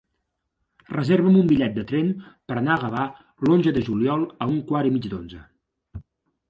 [0.93, 2.09] Reserva'm un bitllet de tren
[2.51, 3.05] per anar a Gavà
[3.49, 5.49] l'onze de juliol a un quart i mig d'onze.